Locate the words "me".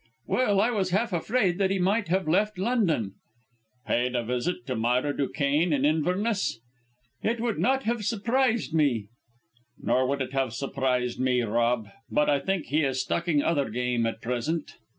8.73-9.09, 11.19-11.43